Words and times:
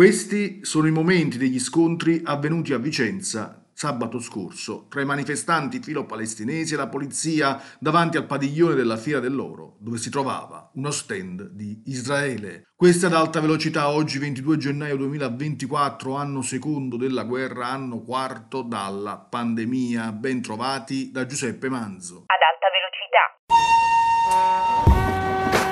Questi 0.00 0.64
sono 0.64 0.86
i 0.86 0.90
momenti 0.90 1.36
degli 1.36 1.60
scontri 1.60 2.22
avvenuti 2.24 2.72
a 2.72 2.78
Vicenza 2.78 3.66
sabato 3.70 4.18
scorso 4.18 4.86
tra 4.88 5.02
i 5.02 5.04
manifestanti 5.04 5.78
filo-palestinesi 5.80 6.72
e 6.72 6.78
la 6.78 6.86
polizia 6.86 7.60
davanti 7.78 8.16
al 8.16 8.24
padiglione 8.24 8.74
della 8.74 8.96
Fiera 8.96 9.20
dell'Oro, 9.20 9.76
dove 9.78 9.98
si 9.98 10.08
trovava 10.08 10.70
uno 10.72 10.90
stand 10.90 11.50
di 11.50 11.82
Israele. 11.84 12.70
Questa 12.74 13.08
ad 13.08 13.12
alta 13.12 13.40
velocità 13.40 13.90
oggi 13.90 14.18
22 14.18 14.56
gennaio 14.56 14.96
2024, 14.96 16.14
anno 16.14 16.40
secondo 16.40 16.96
della 16.96 17.24
guerra, 17.24 17.66
anno 17.66 18.00
quarto 18.00 18.62
dalla 18.62 19.18
pandemia. 19.18 20.12
Ben 20.12 20.40
trovati 20.40 21.10
da 21.10 21.26
Giuseppe 21.26 21.68
Manzo. 21.68 22.24
Ad 22.24 22.40
alta 22.48 22.68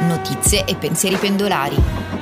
velocità. 0.04 0.16
Notizie 0.16 0.66
e 0.66 0.76
pensieri 0.76 1.16
pendolari. 1.16 2.17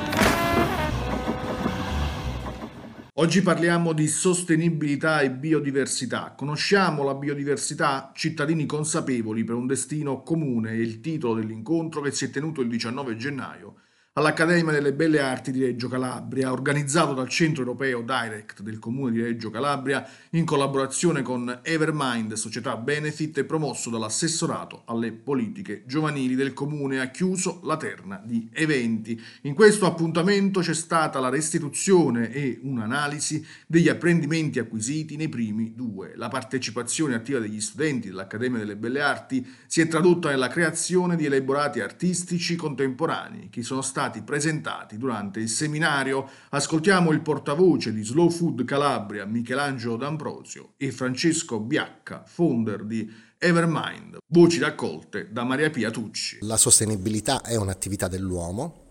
Oggi 3.19 3.41
parliamo 3.41 3.93
di 3.93 4.07
sostenibilità 4.07 5.21
e 5.21 5.31
biodiversità. 5.31 6.35
Conosciamo 6.37 7.01
la 7.01 7.15
biodiversità? 7.15 8.11
Cittadini 8.13 8.67
consapevoli 8.67 9.43
per 9.43 9.55
un 9.55 9.65
destino 9.65 10.21
comune 10.21 10.69
è 10.69 10.75
il 10.75 11.01
titolo 11.01 11.33
dell'incontro 11.33 12.01
che 12.01 12.11
si 12.11 12.25
è 12.25 12.29
tenuto 12.29 12.61
il 12.61 12.67
19 12.67 13.15
gennaio 13.15 13.77
all'Accademia 14.17 14.71
delle 14.71 14.93
Belle 14.93 15.19
Arti 15.19 15.51
di 15.51 15.63
Reggio 15.63 15.87
Calabria, 15.87 16.51
organizzato 16.51 17.13
dal 17.13 17.29
Centro 17.29 17.61
Europeo 17.61 18.01
Direct 18.01 18.61
del 18.63 18.79
Comune 18.79 19.11
di 19.11 19.21
Reggio 19.21 19.51
Calabria 19.51 20.03
in 20.31 20.43
collaborazione 20.43 21.21
con 21.21 21.59
Evermind, 21.61 22.33
società 22.33 22.77
benefit 22.77 23.37
e 23.37 23.43
promosso 23.43 23.91
dall'assessorato 23.91 24.81
alle 24.85 25.11
politiche 25.11 25.83
giovanili 25.85 26.33
del 26.33 26.53
Comune, 26.53 26.99
ha 26.99 27.11
chiuso 27.11 27.59
la 27.63 27.77
terna 27.77 28.19
di 28.25 28.49
eventi. 28.53 29.21
In 29.43 29.53
questo 29.53 29.85
appuntamento 29.85 30.61
c'è 30.61 30.73
stata 30.73 31.19
la 31.19 31.29
restituzione 31.29 32.31
e 32.31 32.59
un'analisi 32.63 33.45
degli 33.67 33.87
apprendimenti 33.87 34.57
acquisiti 34.57 35.15
nei 35.15 35.29
primi 35.29 35.75
due. 35.75 36.13
La 36.15 36.27
partecipazione 36.27 37.13
attiva 37.13 37.37
degli 37.37 37.61
studenti 37.61 38.07
dell'Accademia 38.07 38.57
delle 38.57 38.77
Belle 38.77 39.01
Arti 39.01 39.47
si 39.67 39.79
è 39.79 39.87
tradotta 39.87 40.31
nella 40.31 40.47
creazione 40.47 41.15
di 41.15 41.25
elaborati 41.25 41.81
artistici 41.81 42.55
contemporanei 42.55 43.49
che 43.51 43.61
sono 43.61 43.83
stati 43.83 44.05
stati 44.07 44.21
presentati 44.21 44.97
durante 44.97 45.39
il 45.39 45.49
seminario. 45.49 46.29
Ascoltiamo 46.49 47.11
il 47.11 47.21
portavoce 47.21 47.93
di 47.93 48.03
Slow 48.03 48.29
Food 48.29 48.63
Calabria, 48.63 49.25
Michelangelo 49.25 49.97
D'Ambrosio, 49.97 50.73
e 50.77 50.91
Francesco 50.91 51.59
Biacca, 51.59 52.23
founder 52.25 52.85
di 52.85 53.09
Evermind, 53.37 54.17
voci 54.27 54.59
raccolte 54.59 55.29
da 55.31 55.43
Maria 55.43 55.69
Pia 55.69 55.91
Tucci. 55.91 56.39
La 56.41 56.57
sostenibilità 56.57 57.41
è 57.41 57.55
un'attività 57.55 58.07
dell'uomo 58.07 58.85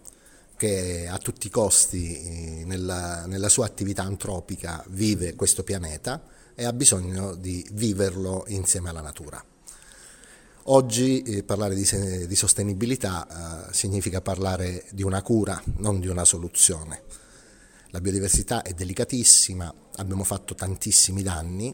che 0.57 1.09
a 1.11 1.19
tutti 1.19 1.49
i 1.49 1.51
costi 1.51 2.17
eh, 2.17 2.65
nella, 2.65 3.27
nella 3.27 3.49
sua 3.49 3.67
attività 3.67 4.03
antropica 4.03 4.85
vive 4.89 5.35
questo 5.35 5.65
pianeta 5.65 6.23
e 6.55 6.65
ha 6.65 6.73
bisogno 6.73 7.35
di 7.35 7.67
viverlo 7.73 8.45
insieme 8.49 8.91
alla 8.91 9.03
natura. 9.03 9.43
Oggi 10.69 11.23
eh, 11.23 11.45
parlare 11.45 11.77
di, 11.77 12.27
di 12.27 12.35
sostenibilità 12.35 13.69
eh, 13.69 13.73
significa 13.73 14.21
parlare 14.21 14.85
di 14.91 15.05
una 15.05 15.23
cura, 15.23 15.63
non 15.77 16.01
di 16.01 16.09
una 16.09 16.25
soluzione. 16.25 17.03
La 17.91 18.01
biodiversità 18.01 18.63
è 18.63 18.73
delicatissima, 18.73 19.73
abbiamo 19.95 20.25
fatto 20.25 20.57
tantissimi 20.57 21.23
danni, 21.23 21.73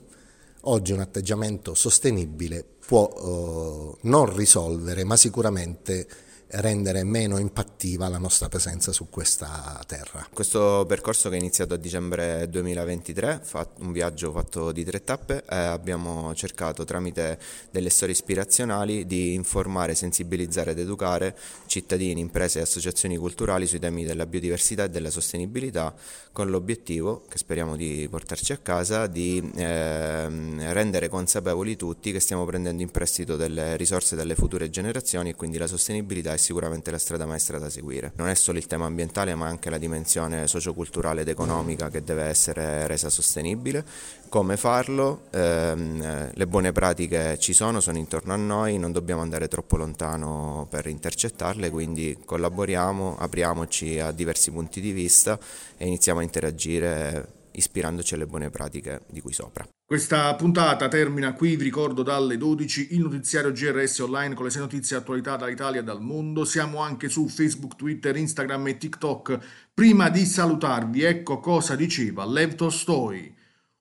oggi 0.62 0.92
un 0.92 1.00
atteggiamento 1.00 1.72
sostenibile 1.72 2.66
può 2.86 3.08
eh, 3.08 3.98
non 4.02 4.36
risolvere, 4.36 5.04
ma 5.04 5.16
sicuramente 5.16 6.06
rendere 6.52 7.02
meno 7.04 7.38
impattiva 7.38 8.08
la 8.08 8.18
nostra 8.18 8.48
presenza 8.48 8.92
su 8.92 9.08
questa 9.08 9.82
terra. 9.86 10.26
Questo 10.32 10.84
percorso 10.86 11.28
che 11.28 11.36
è 11.36 11.38
iniziato 11.38 11.74
a 11.74 11.76
dicembre 11.76 12.48
2023, 12.48 13.42
un 13.78 13.92
viaggio 13.92 14.32
fatto 14.32 14.72
di 14.72 14.84
tre 14.84 15.02
tappe, 15.02 15.44
eh, 15.48 15.56
abbiamo 15.56 16.34
cercato 16.34 16.84
tramite 16.84 17.38
delle 17.70 17.90
storie 17.90 18.14
ispirazionali 18.14 19.06
di 19.06 19.34
informare, 19.34 19.94
sensibilizzare 19.94 20.72
ed 20.72 20.78
educare 20.78 21.36
cittadini, 21.66 22.20
imprese 22.20 22.58
e 22.58 22.62
associazioni 22.62 23.16
culturali 23.16 23.66
sui 23.66 23.78
temi 23.78 24.04
della 24.04 24.26
biodiversità 24.26 24.84
e 24.84 24.90
della 24.90 25.10
sostenibilità 25.10 25.94
con 26.32 26.50
l'obiettivo, 26.50 27.24
che 27.28 27.38
speriamo 27.38 27.76
di 27.76 28.06
portarci 28.10 28.52
a 28.52 28.58
casa, 28.58 29.06
di 29.06 29.52
eh, 29.54 30.28
rendere 30.72 31.08
consapevoli 31.08 31.76
tutti 31.76 32.12
che 32.12 32.20
stiamo 32.20 32.44
prendendo 32.44 32.82
in 32.82 32.90
prestito 32.90 33.36
delle 33.36 33.76
risorse 33.76 34.16
dalle 34.16 34.34
future 34.34 34.68
generazioni 34.68 35.30
e 35.30 35.34
quindi 35.34 35.58
la 35.58 35.66
sostenibilità 35.66 36.32
è 36.32 36.38
sicuramente 36.42 36.90
la 36.90 36.98
strada 36.98 37.24
maestra 37.24 37.58
da 37.58 37.70
seguire. 37.70 38.12
Non 38.16 38.28
è 38.28 38.34
solo 38.34 38.58
il 38.58 38.66
tema 38.66 38.84
ambientale 38.84 39.34
ma 39.34 39.46
anche 39.46 39.70
la 39.70 39.78
dimensione 39.78 40.46
socioculturale 40.46 41.22
ed 41.22 41.28
economica 41.28 41.88
che 41.88 42.02
deve 42.02 42.24
essere 42.24 42.86
resa 42.86 43.08
sostenibile. 43.08 43.84
Come 44.28 44.56
farlo? 44.56 45.22
Eh, 45.30 46.30
le 46.32 46.46
buone 46.46 46.72
pratiche 46.72 47.38
ci 47.38 47.52
sono, 47.52 47.80
sono 47.80 47.98
intorno 47.98 48.32
a 48.32 48.36
noi, 48.36 48.78
non 48.78 48.92
dobbiamo 48.92 49.22
andare 49.22 49.48
troppo 49.48 49.76
lontano 49.76 50.66
per 50.68 50.86
intercettarle, 50.86 51.70
quindi 51.70 52.18
collaboriamo, 52.24 53.16
apriamoci 53.18 53.98
a 53.98 54.10
diversi 54.10 54.50
punti 54.50 54.80
di 54.80 54.92
vista 54.92 55.38
e 55.76 55.86
iniziamo 55.86 56.20
a 56.20 56.22
interagire 56.22 57.40
ispirandoci 57.52 58.14
alle 58.14 58.26
buone 58.26 58.50
pratiche 58.50 59.02
di 59.08 59.20
cui 59.20 59.32
sopra. 59.32 59.66
Questa 59.92 60.34
puntata 60.36 60.88
termina 60.88 61.34
qui, 61.34 61.54
vi 61.54 61.64
ricordo 61.64 62.02
dalle 62.02 62.38
12 62.38 62.94
il 62.94 63.00
notiziario 63.00 63.52
GRS 63.52 63.98
online 63.98 64.34
con 64.34 64.46
le 64.46 64.50
sei 64.50 64.62
notizie 64.62 64.96
attualità 64.96 65.36
dall'Italia 65.36 65.80
e 65.80 65.84
dal 65.84 66.00
mondo. 66.00 66.46
Siamo 66.46 66.78
anche 66.78 67.10
su 67.10 67.28
Facebook, 67.28 67.76
Twitter, 67.76 68.16
Instagram 68.16 68.68
e 68.68 68.78
TikTok. 68.78 69.38
Prima 69.74 70.08
di 70.08 70.24
salutarvi, 70.24 71.02
ecco 71.02 71.40
cosa 71.40 71.76
diceva 71.76 72.24
Lev 72.24 72.54
Tolstoi. 72.54 73.36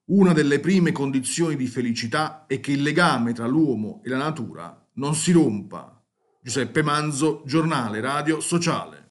Una 0.08 0.34
delle 0.34 0.60
prime 0.60 0.92
condizioni 0.92 1.56
di 1.56 1.66
felicità 1.66 2.44
è 2.46 2.60
che 2.60 2.72
il 2.72 2.82
legame 2.82 3.32
tra 3.32 3.46
l'uomo 3.46 4.02
e 4.04 4.10
la 4.10 4.18
natura 4.18 4.86
non 4.96 5.14
si 5.14 5.32
rompa. 5.32 5.98
Giuseppe 6.42 6.82
Manzo, 6.82 7.42
giornale 7.46 8.02
radio 8.02 8.38
sociale. 8.40 9.01